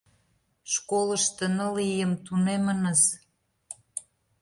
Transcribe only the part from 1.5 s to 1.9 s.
ныл